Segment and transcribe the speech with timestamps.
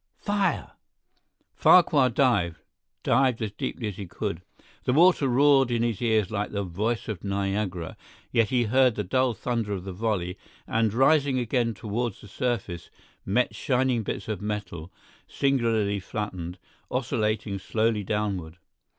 [0.31, 0.71] Fire!"
[1.53, 4.41] Farquhar dived—dived as deeply as he could.
[4.85, 7.95] The water roared in his ears like the voice of Niagara,
[8.31, 12.89] yet he heard the dull thunder of the volley and, rising again toward the surface,
[13.27, 14.91] met shining bits of metal,
[15.27, 16.57] singularly flattened,
[16.89, 18.57] oscillating slowly downward.